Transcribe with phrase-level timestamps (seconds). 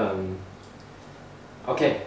[0.00, 0.36] 嗯
[1.66, 2.02] ，OK，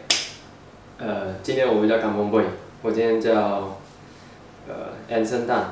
[0.97, 2.45] 呃，今天我比较刚崩溃，
[2.81, 3.77] 我今天叫
[4.65, 5.63] 呃 Anson Dan，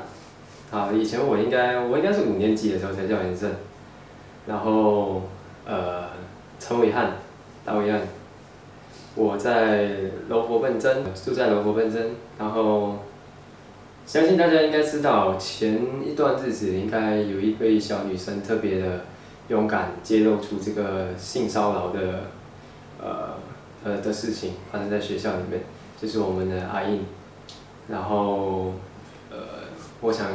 [0.70, 3.52] 好，以前我应该我应该是五年级的时候才叫 Anson，
[4.46, 5.22] 然后
[5.64, 6.10] 呃
[6.58, 7.12] 陈伟汉
[7.64, 8.02] 达伟汉，
[9.14, 9.88] 我在
[10.28, 12.98] 柔佛笨真住在柔佛笨真，然后
[14.04, 19.04] 相信大家应该知道前一段日子应该有一位小女生特别的。
[19.50, 22.22] 勇敢揭露出这个性骚扰的，
[23.02, 23.34] 呃
[23.82, 25.60] 呃的事情发生在学校里面，
[26.00, 27.00] 就是我们的阿印，
[27.88, 28.74] 然后
[29.28, 29.36] 呃，
[30.02, 30.28] 我想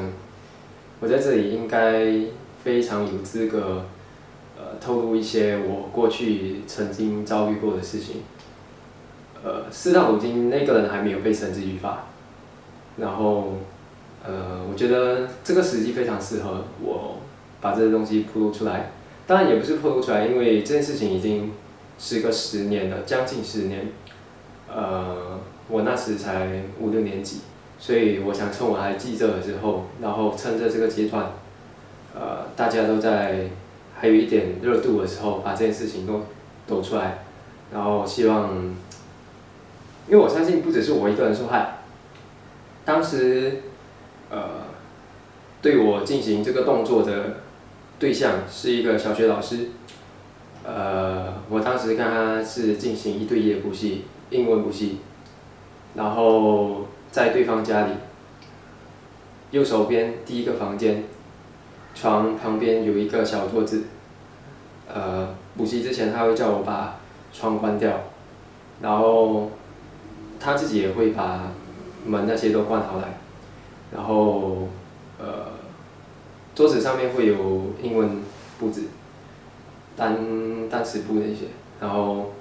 [1.00, 2.14] 我在这里应该
[2.62, 3.86] 非常有资格，
[4.58, 8.18] 呃，透露一些我过去曾经遭遇过的事情，
[9.42, 12.08] 呃，事到如今那个人还没有被绳之于法，
[12.98, 13.54] 然后
[14.26, 17.20] 呃，我觉得这个时机非常适合我
[17.62, 18.92] 把这些东西铺露出来。
[19.28, 21.52] 当然也不是透露出来，因为这件事情已经
[21.98, 23.88] 时隔十年了，将近十年。
[24.68, 27.40] 呃，我那时才五六年级，
[27.80, 31.32] 所以我想趁我还记着的时候，然后趁着这个阶段，
[32.14, 33.50] 呃，大家都在
[33.96, 36.22] 还有一点热度的时候，把这件事情都
[36.68, 37.24] 抖出来，
[37.74, 38.54] 然后希望，
[40.08, 41.78] 因为我相信不只是我一个人受害。
[42.84, 43.62] 当时，
[44.30, 44.40] 呃，
[45.62, 47.38] 对我进行这个动作的。
[47.98, 49.70] 对象是一个小学老师，
[50.66, 54.98] 呃，我当时跟他是进行一对一的补习，英文补习，
[55.96, 57.94] 然后在对方家里，
[59.52, 61.06] 右手边第一个房间，
[61.96, 63.84] 床旁边有一个小桌子，
[64.94, 67.00] 呃，补习之前他会叫我把
[67.32, 68.02] 窗关掉，
[68.82, 69.52] 然后
[70.38, 71.54] 他自己也会把
[72.06, 73.20] 门那些都关好来，
[73.94, 74.68] 然后
[75.18, 75.55] 呃。
[76.56, 77.36] 桌子上面会有
[77.84, 78.22] 英文
[78.58, 78.84] 布置，
[79.98, 81.48] 单单词布那些，
[81.82, 82.32] 然后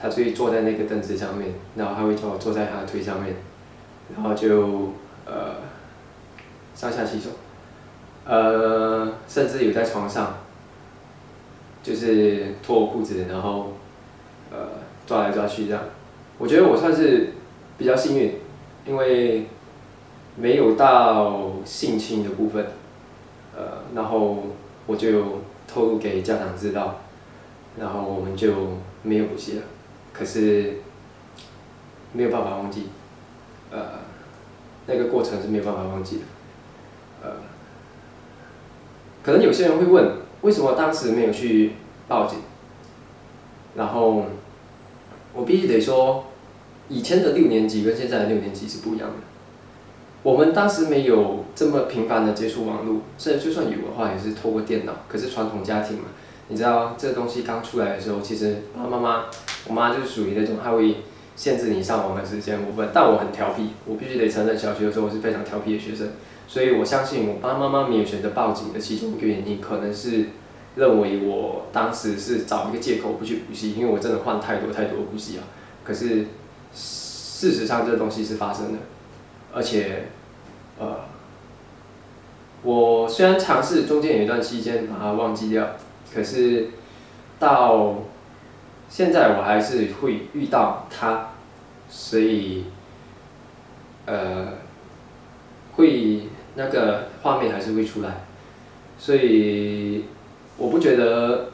[0.00, 3.36] 他就会坐在那个凳子上面，然后他会叫我坐在他的腿上面，
[4.12, 4.90] 然后就
[5.24, 5.54] 呃
[6.74, 7.30] 上下其手，
[8.26, 10.38] 呃甚至有在床上，
[11.84, 13.74] 就是脱我裤子，然后
[14.50, 14.58] 呃
[15.06, 15.84] 抓来抓去这样，
[16.36, 17.34] 我觉得我算是
[17.78, 18.34] 比较幸运，
[18.88, 19.46] 因为
[20.34, 22.66] 没有到性侵的部分。
[23.56, 24.44] 呃，然后
[24.86, 27.00] 我就透露给家长知道，
[27.78, 29.62] 然后我们就没有补习了。
[30.12, 30.80] 可是
[32.12, 32.88] 没有办法忘记，
[33.70, 34.00] 呃，
[34.86, 36.22] 那个过程是没有办法忘记的。
[37.22, 37.36] 呃，
[39.22, 41.72] 可能有些人会问，为什么当时没有去
[42.08, 42.40] 报警？
[43.74, 44.24] 然后
[45.32, 46.26] 我必须得说，
[46.88, 49.16] 以前的六年级跟现在的六年级是不一样的。
[50.22, 54.92] 我们当时没有这么频繁的接触网络，甚至就算有的话，也是透过电脑。
[55.08, 56.04] 可是传统家庭嘛，
[56.46, 59.24] 你知道这东西刚出来的时候，其实爸爸妈妈，
[59.66, 60.98] 我妈就是属于那种，她会
[61.34, 62.90] 限制你上网的时间部分。
[62.94, 66.10] 但我很调皮，我必须得承认，小学的时候我是非常调皮的学生。
[66.46, 70.26] 所以我相信我爸爸妈妈没有选择报警的其中一个原因，可能是
[70.76, 75.42] 认为我当时是找一个借口不去补习，因为我真的换太多太多补习啊。
[75.82, 76.26] 可是
[76.72, 78.78] 事实上，这个东西是发生的。
[79.54, 80.04] 而且，
[80.78, 81.00] 呃，
[82.62, 85.76] 我虽然尝试中间有一段期间把它忘记掉，
[86.14, 86.68] 可是
[87.38, 87.96] 到
[88.88, 91.32] 现在我还是会遇到它，
[91.90, 92.64] 所以，
[94.06, 94.54] 呃，
[95.76, 98.24] 会那个画面还是会出来，
[98.98, 100.04] 所以
[100.56, 101.50] 我不觉得，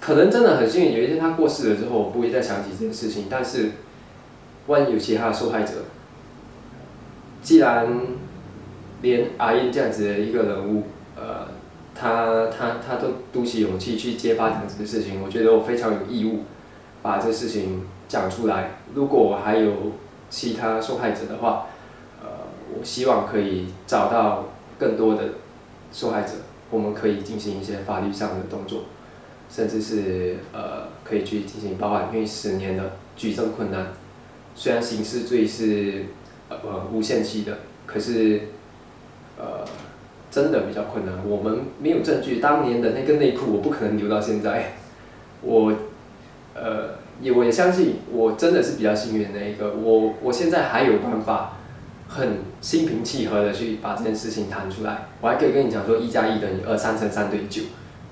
[0.00, 3.70] 可能真的很幸运，有一天他过世了之后，我不会再想起这件事情，但是，
[4.66, 5.72] 万一有其他的受害者。
[7.44, 7.86] 既然
[9.02, 10.84] 连阿英这样子的一个人物，
[11.14, 11.46] 呃，
[11.94, 16.44] 他他他都鼓起勇气去揭发这样子的事情，我觉得我非常有义务
[17.02, 18.78] 把这事情讲出来。
[18.94, 19.92] 如果我还有
[20.30, 21.66] 其他受害者的话，
[22.22, 22.28] 呃，
[22.74, 24.46] 我希望可以找到
[24.78, 25.34] 更多的
[25.92, 26.32] 受害者，
[26.70, 28.84] 我们可以进行一些法律上的动作，
[29.50, 33.88] 甚至是呃可以去进行包案，因为十年的举证困难，
[34.54, 36.06] 虽然刑事罪是。
[36.62, 38.42] 呃，无限期的，可是，
[39.38, 39.64] 呃，
[40.30, 41.14] 真的比较困难。
[41.26, 44.74] 我们没有证据，当年的那个内裤我不可能留到现在。
[45.42, 45.72] 我，
[46.54, 49.74] 呃，也我也相信，我真的是比较幸运的那一个。
[49.74, 51.58] 我我现在还有办法，
[52.08, 55.08] 很心平气和的去把这件事情谈出来。
[55.20, 57.62] 我还可以跟你讲说，一加一等于二，三乘三等于九，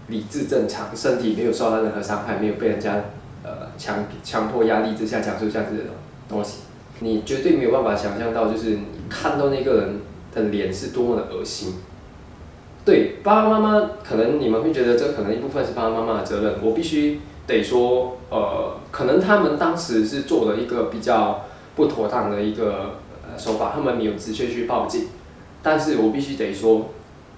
[0.08, 2.96] 理智正常，身体没有受到任何伤害，没有被人家
[3.42, 5.84] 呃强强迫压力之下讲出这样子的
[6.28, 6.58] 东西。
[7.02, 10.00] 你绝对没有办法想象到，就是你看到那个人
[10.32, 11.74] 的脸是多么的恶心，
[12.84, 21.44] 对爸爸妈妈，可能你们会觉得这可能一部分是爸爸妈妈的责任，我必须得说，呃，可能他们当时是做了一个比较
[21.74, 22.96] 不妥当的一个
[23.28, 25.08] 呃手法，他们没有直接去报警，
[25.62, 26.90] 但是我必须得说，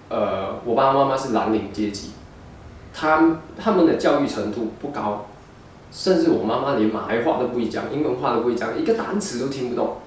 [0.09, 2.11] 呃，我爸爸妈妈是蓝领阶级，
[2.93, 5.27] 他他们的教育程度不高，
[5.95, 9.99] 甚至我妈妈连马来话都不会讲，英文话都不会讲，一个单词都听不懂，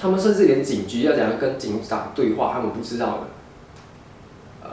[0.00, 3.20] 他们甚至连警局要怎样跟警长对话，他们不知道的。
[4.62, 4.70] 呃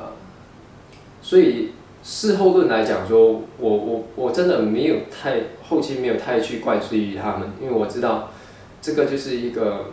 [1.23, 1.71] 所以
[2.03, 8.29] 事后论来讲，说我我我真的没有太后期没有太去怪罪于他们，因为我知道
[8.81, 9.87] 这个就是一个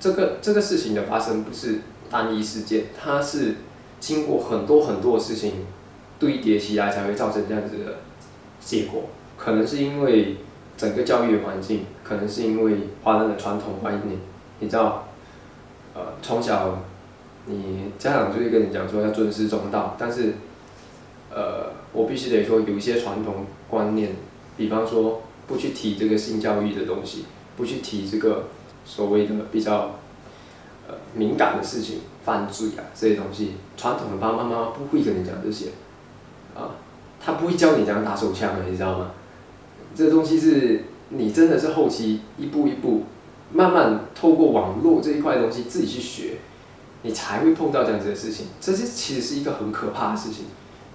[0.00, 1.80] 这个这个事情的发生不是
[2.10, 3.56] 单一事件，它是
[4.00, 5.66] 经过很多很多事情
[6.18, 7.96] 堆叠起来才会造成这样子的
[8.58, 9.04] 结果。
[9.42, 10.36] 可能是因为
[10.76, 14.18] 整个教育环境，可能是因为华人的传统观念，
[14.60, 15.08] 你知道，
[15.94, 16.78] 呃，从小
[17.46, 20.34] 你家长就会跟你讲说要尊师重道，但是。
[21.34, 24.10] 呃，我必须得说，有一些传统观念，
[24.54, 27.24] 比方说不去提这个性教育的东西，
[27.56, 28.48] 不去提这个
[28.84, 29.92] 所谓的比较
[30.86, 35.70] 呃敏感的事情，犯罪啊这些东西，传统的爸爸妈妈不会跟你讲这些，
[36.54, 36.76] 啊，
[37.18, 39.12] 他不会教你怎样打手枪的，你知道吗？
[39.94, 43.02] 这个东西是你真的是后期一步一步
[43.52, 46.38] 慢慢透过网络这一块东西自己去学，
[47.02, 50.46] 你才会碰到这样子的事情，这是其实是一个很可怕的事情。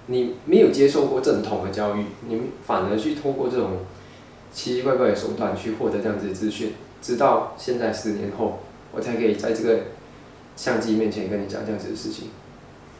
[0.06, 3.78] 你没有接受过正统的教育，你反而去通过这种
[4.52, 6.72] 奇奇怪怪的手段去获得这样子的资讯，
[7.02, 8.60] 直到现在十年后，
[8.90, 9.80] 我才可以在这个
[10.56, 12.28] 相机面前跟你讲这样子的事情。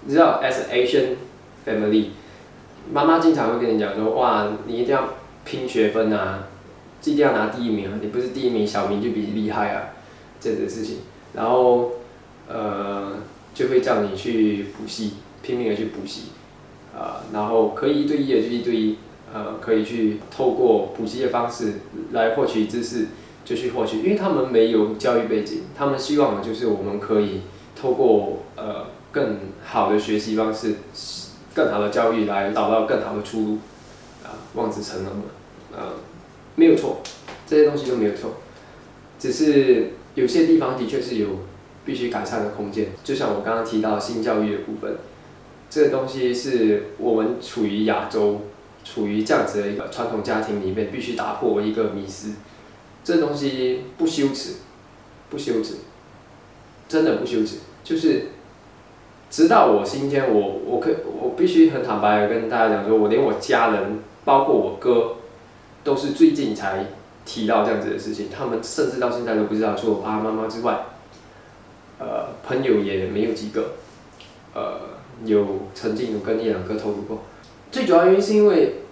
[0.04, 1.16] 你知道，as Asian
[1.66, 2.10] family，
[2.92, 5.14] 妈妈经常会跟你讲说，哇，你一定要
[5.48, 6.46] 拼学分啊，
[7.02, 9.94] 一定要拿第一名啊，你不是第一名，小名就比你厉害啊，
[10.38, 10.98] 这样子的事情。
[11.32, 11.92] 然后，
[12.46, 13.14] 呃，
[13.54, 16.24] 就会叫你去补习，拼命的去补习。
[16.94, 18.98] 呃，然后可以一对一的就一对一，
[19.32, 21.74] 呃，可以去透过补习的方式
[22.12, 23.06] 来获取知识，
[23.44, 27.40] 就去获取，因为他们没有教育背景，他们希望的就是我们可以
[27.74, 30.74] 透过呃更好的学习方式，
[31.54, 33.58] 更好的教育来找到更好的出路，
[34.24, 35.22] 啊，望子成龙嘛，
[35.78, 35.94] 呃，
[36.56, 36.98] 没有错，
[37.46, 38.32] 这些东西都没有错，
[39.18, 41.28] 只是有些地方的确是有
[41.84, 44.96] 必须改善的空间，就像我刚刚提到性教育的部分。
[45.70, 48.40] 这个东西是我们处于亚洲，
[48.84, 52.32] 处于这样子的一个传统家庭里面，必须打破一个迷思。
[53.04, 54.54] 这东西不羞耻，
[55.28, 55.74] 不羞耻，
[56.88, 57.58] 真的不羞耻。
[57.84, 58.28] 就是
[59.30, 65.16] 直到我今天，我我可我必须很坦白的跟大家讲说，我连我家人，包括我哥，
[65.88, 66.84] 都是最近才
[67.24, 68.28] 提到这样子的事情。
[68.28, 70.80] 他们甚至到现在都不知道，除了爸爸妈妈之外，
[71.98, 73.72] 呃，朋友也没有几个，
[74.52, 74.98] 呃。
[75.24, 75.44] 有
[75.74, 77.22] 曾经有跟一两个透露过，
[77.72, 78.82] 最主要原因是因为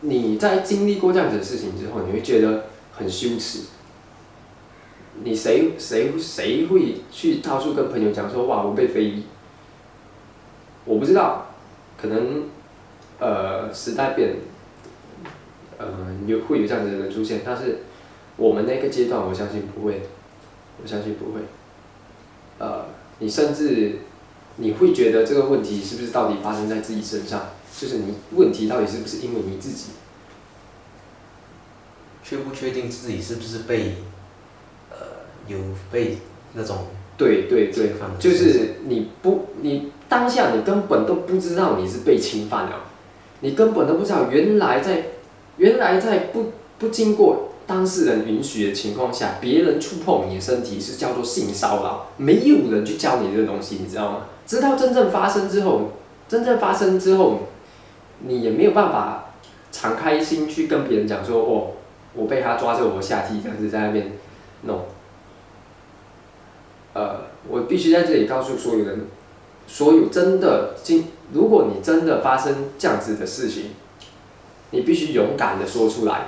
[0.00, 3.60] 你在经历过这样子的事情之后，你会觉得很羞耻。
[5.22, 9.22] 你谁谁谁会去到处跟朋友讲说哇我被非议？
[10.84, 11.46] 我不知道，
[11.96, 12.42] 可能
[13.20, 14.36] 呃时代变了，
[15.82, 17.78] 呃有会有这样子的人出现，但是
[18.36, 20.02] 我们那个阶段我相信不会，
[20.82, 21.40] 我相信不会。
[22.58, 22.86] 呃，
[23.18, 23.98] 你甚至。
[24.56, 27.52] 你会觉得这个问题是不是到底发生在自己身上？
[27.74, 29.92] 就是你问题到底是不是因为你自己？
[32.22, 33.94] 确不确定自己是不是被，
[34.90, 34.96] 呃，
[35.48, 35.56] 有
[35.90, 36.18] 被
[36.52, 36.84] 那种？
[37.16, 42.84] 对对对，就是你不，你当下你根本都不知道你是被侵犯了，
[43.40, 45.06] 你根本都不知道原来在，
[45.56, 47.48] 原来在不不经过。
[47.64, 54.26] 当事人允许的情况下，别人触碰你的身体是叫做性骚扰，没有人去教你这个东西，你知道吗？
[54.44, 55.92] 直到真正发生之后，
[56.28, 57.38] 真正发生之后，
[58.26, 59.30] 你也没有办法
[59.70, 61.68] 敞开心去跟别人讲说，哦，
[62.14, 64.12] 我被他抓着我下体这样子在那边
[64.62, 64.80] 弄。
[66.94, 69.06] 呃，我必须在这里告诉所有人，
[69.68, 73.70] 所有真的经，如果你真的发生这样子的事情，
[74.72, 76.26] 你必须勇敢的说出来。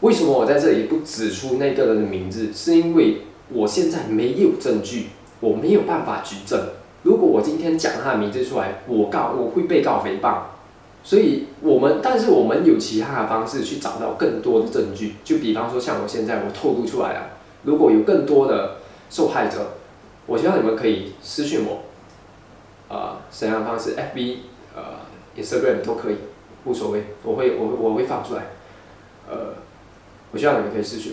[0.00, 2.52] 为什么我在这里不指出那个人的名字？
[2.52, 5.06] 是因为我现在没有证据，
[5.40, 6.60] 我没有办法举证。
[7.02, 10.42] 如果我今天讲他的名字出来，我告我会被告诽谤。
[11.04, 15.14] 所以，我们但是我们有其他的方式去找到更多的证据。
[15.24, 17.30] 就比方说，像我现在我透露出来了，
[17.64, 18.76] 如果有更多的
[19.10, 19.72] 受害者，
[20.26, 21.82] 我希望你们可以私信我，
[22.94, 24.36] 啊，什么样的方式？FB、
[24.76, 24.82] 呃
[25.36, 26.16] ，Instagram 都可以，
[26.64, 28.42] 无所谓，我会我我会放出来，
[29.28, 29.54] 呃。
[30.34, 31.10] 我希望你们可以试学，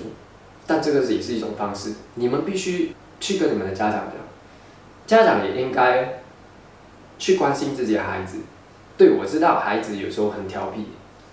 [0.66, 1.92] 但这个也是一种方式。
[2.16, 4.16] 你们必须去跟你们的家长讲，
[5.06, 6.22] 家长也应该
[7.18, 8.38] 去关心自己的孩子。
[8.98, 10.86] 对，我知道孩子有时候很调皮，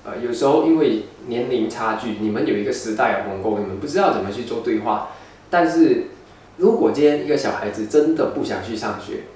[0.05, 5.11] 呃，有时候因为年龄差距，你们有一个时代的鸿沟，你们不知道怎么去做对话。
[5.49, 6.07] 但是
[6.57, 9.27] 如果今天一个小孩子真的不想去上学，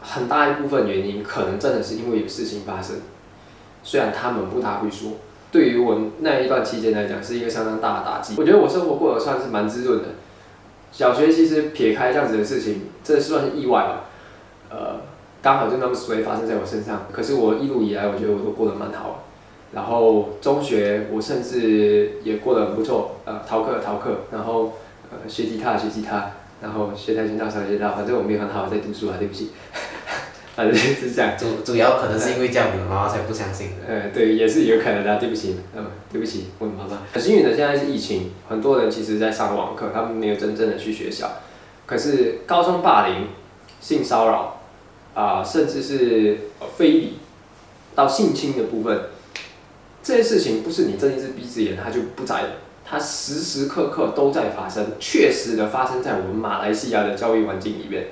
[0.00, 2.98] 很大一部分原因可能真的是因为有事情发生，
[3.84, 5.12] 虽然他们不大会说。
[5.52, 8.34] 对于我那一段期间来讲，是一个相当大的打击。
[8.36, 10.08] 我觉得我生活过得算是蛮滋润的。
[10.90, 14.04] 小学其实撇开这样子的事情，这算是意外吧。
[14.70, 14.96] 呃，
[15.40, 17.06] 刚好就那么随发生在我身上。
[17.12, 19.26] 可是我一路以来，我觉得我都过得蛮好。
[19.72, 23.18] 然后中学我甚至也过得很不错。
[23.24, 24.72] 呃，逃课逃课，然后
[25.12, 29.52] 呃学吉他学吉他，然后学跆拳道学跆拳道，反正我没有很好在读书啊，对不起。
[30.56, 33.70] 反正是这样，主主要可能是因为这样，你妈妈才不相信。
[33.88, 37.02] 呃，对，也是有可能的，对不起，嗯，对不起，我妈妈。
[37.12, 41.28] 很幸运的，现在是疫情，很多人其实在上网课，他们没有真正的去学校。
[41.86, 43.26] 可是高中霸凌、
[43.80, 44.60] 性骚扰
[45.12, 46.38] 啊，甚至是
[46.76, 47.18] 非礼
[47.96, 48.96] 到性侵的部分，
[50.04, 52.48] 这些事情不是你睁一只闭只眼它就不在了，
[52.84, 58.06] 它时时刻刻都在发生，确实的发生在我们马来西亚的教育环境里面。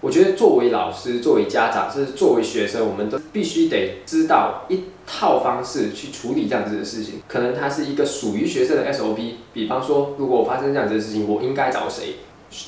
[0.00, 7.20] 我觉得作为老师、作为家长，甚至作为学生，我们都必须得知道一套方式去处理这样子的事情。
[7.28, 9.34] 可能它是一个属于学生的 SOP。
[9.52, 12.14] 比方说，如果发生这样子的事情，我应该找谁？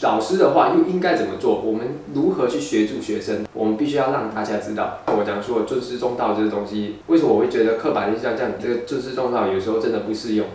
[0.02, 1.58] 老师的话又应该怎么做？
[1.60, 3.46] 我们如何去协助学生？
[3.54, 4.98] 我们必须要让大家知道。
[5.06, 8.52] 我讲说尊师重道这个东西，为什么我会觉得刻板印象这样？
[8.60, 10.46] 这个尊师重道有时候真的不适用。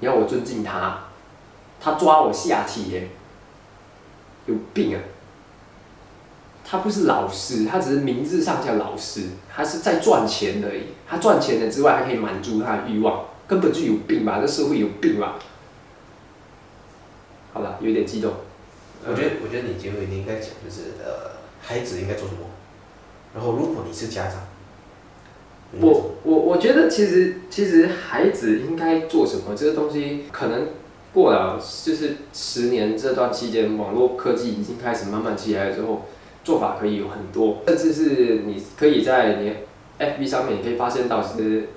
[0.00, 1.04] 你要我尊敬他，
[1.80, 3.08] 他抓我下体耶，
[4.46, 5.00] 有病啊！
[6.74, 10.86] 他不是老师，他只是名字上叫老师，他是在赚钱而已。
[11.06, 14.40] 他赚钱的之外，还可以满足他的欲望，根本就有病吧？
[14.40, 15.38] 这社会有病吧？
[17.52, 18.32] 好了，有点激动。
[19.06, 22.40] 我觉得，我觉得你结尾你应该讲，就是呃，孩子应该做什么？
[23.36, 24.40] 然后，如果你是家长，
[25.80, 29.54] 我我我觉得其实其实孩子应该做什么？
[29.54, 30.70] 这个东西可能
[31.12, 36.06] 过了就是十年这段期间，网络科技已经开始慢慢起来之后。
[36.44, 39.52] 做法可以有很多，甚至是你可以在你
[39.98, 41.70] FB 上面，你可以发现到是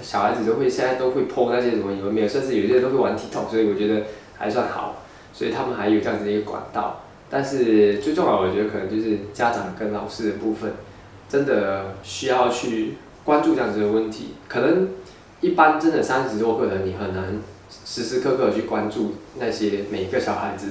[0.00, 4.04] 小孩子都会现在都会 po 那些什么有没有，甚至有些人都会玩 TikTok，所以我觉得
[4.38, 5.02] 还算好，
[5.32, 7.00] 所以他们还有这样子的一个管道。
[7.28, 10.72] 但是最重要，我觉得可能就是家长跟老师的部分，
[11.28, 12.94] 真的需要去
[13.24, 14.34] 关注这样子的问题。
[14.46, 14.90] 可能
[15.40, 20.68] 一般真的三十多个人，你很难时时刻刻去关注那些每一个小孩子。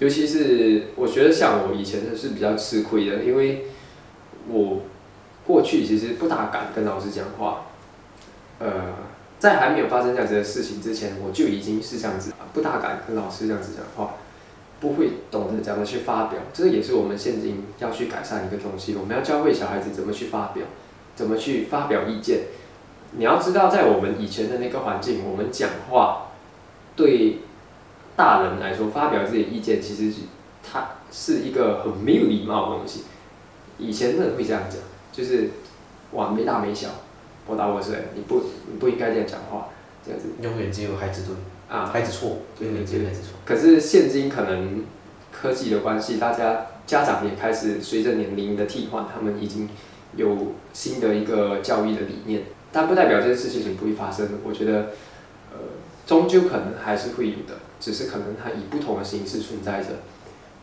[0.00, 3.66] 尤其是我觉得像我以前的是比较吃亏的，因为
[4.48, 4.82] 我
[5.46, 7.66] 过去其实不大敢跟老师讲话，
[8.58, 8.92] 呃，
[9.38, 14.16] 在还没有发生这样子的事情之前，我就已经是这样子，不大敢跟老师这样子讲话，
[14.80, 20.66] 不会懂得怎么去发表，这也是我们现今要去改善一个东西，我们要教会小孩子怎么去发表，
[21.14, 22.40] 怎么去发表意见。
[23.12, 26.32] 你要知道，在我们以前的那个环境，我们讲话
[26.96, 27.38] 对。
[28.16, 30.22] 大人来说，发表自己的意见，其实是
[30.62, 33.02] 他是一个很没有礼貌的东西。
[33.78, 34.78] 以前的人会这样讲，
[35.12, 35.50] 就是
[36.12, 36.88] 哇没大没小，
[37.46, 38.40] 我大我岁，你不
[38.70, 39.68] 你不应该这样讲话，
[40.04, 40.28] 这样子。
[40.40, 41.34] 永远只有孩子对
[41.68, 43.30] 啊，孩子错，永远只有孩子错。
[43.44, 44.84] 可是现今可能
[45.32, 49.68] 科技的关系，大家家长也开始随着年龄的替换，他们已经
[50.14, 54.28] 有新的一个教育的理念，但不代表这件事情不会发生。
[54.44, 54.90] 我觉得，
[55.52, 55.58] 呃，
[56.06, 57.56] 终究可能还是会有的。
[57.84, 59.90] 只是可能它以不同的形式存在着，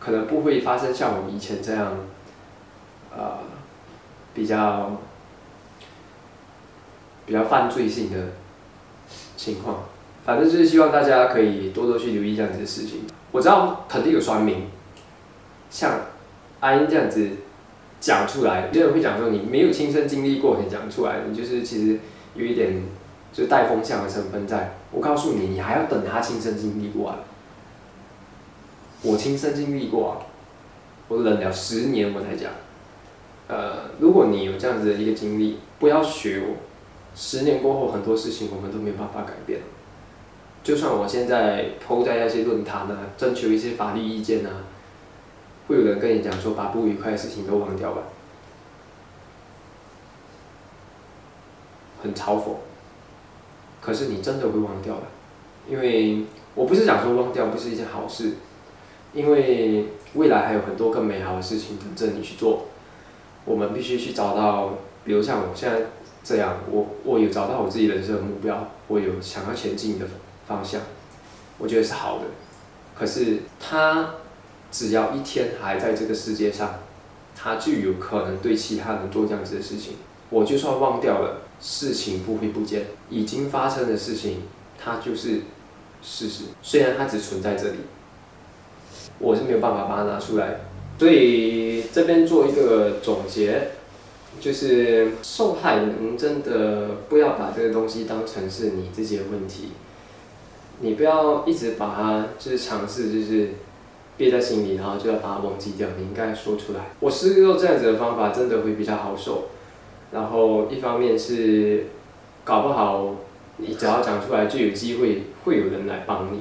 [0.00, 1.94] 可能不会发生像我们以前这样，
[3.16, 3.38] 呃，
[4.34, 5.00] 比较
[7.24, 8.32] 比较犯罪性的
[9.36, 9.84] 情况。
[10.24, 13.02] 反正就是希望大家可以多多去留意这样子的事情。
[13.30, 14.66] 我知道肯定有酸民，
[15.70, 16.00] 像
[16.58, 17.28] 阿英这样子
[18.00, 22.00] 讲出来，有人会讲说你没有亲身经历过，你讲出来，你就是其实
[22.34, 22.82] 有一点。
[23.32, 27.20] 就带风向的成分在，我告诉你，你还要等他亲身经历过啊。
[29.02, 30.12] 我亲身经历过啊，
[31.08, 32.52] 我忍了十年我才讲。
[33.48, 36.56] 呃，如果你有这样子的一个经历，不要学我。
[37.14, 39.60] 十年过后，很多事情我们都没办法改变。
[40.62, 44.50] 就算我现在抛在那些论坛啊，征求一些法律意见啊，
[45.68, 48.02] 会有人跟你讲说，把不愉快的事情都忘掉吧。
[52.02, 52.54] 很嘲讽。
[53.82, 55.02] 可是你真的会忘掉的，
[55.68, 56.24] 因为
[56.54, 58.34] 我不是想说忘掉不是一件好事，
[59.12, 62.68] 因为未来还有很多更美好的事情等着你去做。
[63.44, 64.74] 我们必须去找到，
[65.04, 65.80] 比如像我现在
[66.22, 70.06] 这样，我我有找到我自己人生的目标，我有想要前进的
[70.46, 70.80] 方向，
[71.58, 72.24] 我觉得是好的。
[72.94, 74.14] 可是他
[74.70, 76.74] 只要一天还在这个世界上，
[77.34, 79.94] 他就有可能对其他人做这样子的事情。
[80.30, 84.42] 我就算忘掉了，事情不会不见，已经发生的事情，
[84.76, 85.42] 它就是
[86.02, 86.46] 事实。
[86.60, 87.78] 虽然它只存在这里，
[89.20, 90.62] 我是没有办法把它拿出来。
[90.98, 93.70] 所以这边做一个总结，
[94.40, 99.72] 就是受害人真的不要把这个东西当成是你自己的问题，
[100.80, 103.50] 你不要一直把它就是尝试就是
[104.16, 105.88] 憋在心里，然后就要把它忘记掉。
[105.96, 106.90] 你应该说出来。
[106.98, 109.48] 我试过这样子的方法，真的会比较好受。
[110.12, 111.86] 然后一方面是
[112.44, 113.14] 搞不好
[113.56, 116.40] 你只要讲出来，就有机会会有人来帮你，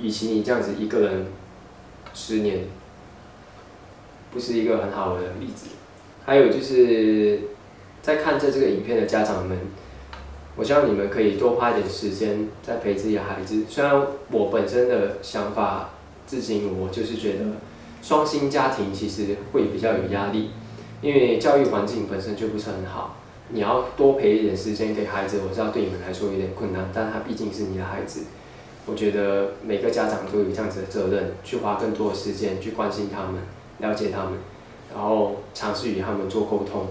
[0.00, 1.26] 与其你这样子一个人
[2.14, 2.66] 十年，
[4.32, 5.66] 不是一个很好的例子。
[6.24, 7.40] 还有就是
[8.02, 9.58] 在看这这个影片的家长们，
[10.54, 13.64] 我希望你们可以多花一点时间在陪自己的孩子。
[13.68, 14.00] 虽然
[14.30, 15.90] 我本身的想法，
[16.26, 17.44] 至今我就是觉得
[18.02, 20.50] 双薪家庭其实会比较有压力。
[21.00, 23.16] 因为教育环境本身就不是很好，
[23.48, 28.24] 你要多陪一点时间给孩子，我知道对你们来说有点困难，但他毕竟是你的孩子，
[28.84, 33.40] 我觉得每个家长都有这样子的责任，去花更多的时间去关心他们，
[33.78, 34.34] 了解他们，
[34.94, 36.88] 然后尝试与他们做沟通。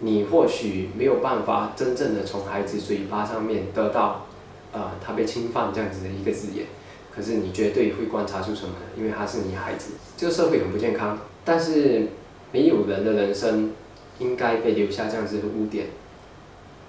[0.00, 4.26] 你或许没有办法真正的从孩子嘴巴上面得到，
[4.72, 6.66] 呃，他被侵犯这样子的一个字眼，
[7.14, 8.74] 可是你绝对会观察出什么？
[8.98, 12.08] 因为他是你孩子，这个社会很不健康，但是。
[12.56, 13.72] 没有人的人生
[14.18, 15.88] 应该被留下这样子的污点，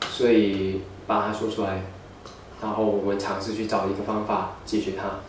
[0.10, 1.82] 所以把它说出来，
[2.62, 5.20] 然后我们尝试去找一个方法解决它。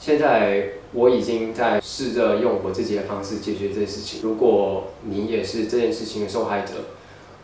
[0.00, 4.22] 现在我已经在试着用我自己的方式解决这件事情。
[4.22, 6.72] 如果你也是这件事情的受害者，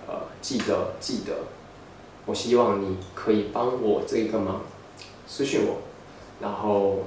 [0.08, 1.34] 呃，记得记得，
[2.24, 4.62] 我希望你可以帮我这个忙，
[5.26, 5.82] 私信我，
[6.40, 7.00] 然后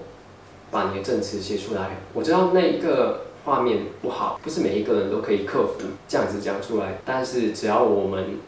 [0.69, 1.97] 把你的证词写出来。
[2.13, 3.21] 我知道那一个。
[3.45, 6.97] 画面不好，不是每一个人都可以克服这样子讲出来。
[7.05, 8.39] 但是只要我们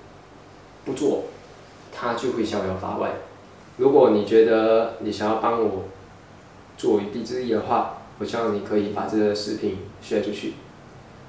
[0.84, 1.26] 不做，
[1.94, 3.12] 它就会逍遥法外。
[3.78, 5.84] 如果你觉得你想要帮我
[6.78, 10.54] 做一臂之力的话，我希望你可以把这个视频 share 出去，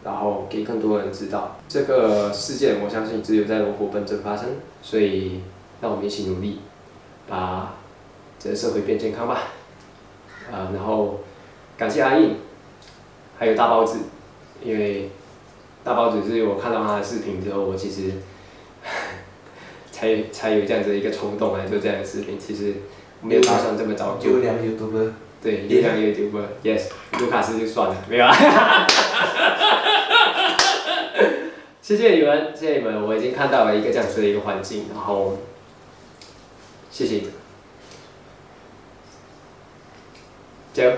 [0.03, 2.83] 然后给更多人知道这个事件。
[2.83, 4.49] 我相信只有在龙湖本镇发生，
[4.81, 5.43] 所以
[5.83, 6.61] 让我们一起努力，
[7.29, 7.75] 把
[8.39, 9.43] 这个社会变健康吧。
[10.51, 11.21] 啊，然后
[11.77, 12.35] 感谢阿印。
[13.39, 13.99] 还有大包子，
[14.63, 15.11] 因为
[15.85, 18.13] 大包子是我看到他的视频之后，我其实
[19.93, 22.39] 才才有这样子一个冲动来做这样的视频。
[22.39, 22.75] 其实
[23.23, 24.31] 没有打算这么早做。
[24.31, 25.13] 优良 YouTuber。
[25.41, 26.89] 对，优良 YouTuber，Yes，
[27.21, 28.35] 卢卡斯就算了，没有啊。
[31.81, 35.39] 谢谢你们，谢谢你们，我已经看到了一个这样子的一个环境，然后
[36.91, 37.33] 谢谢你们，
[40.75, 40.93] 加油。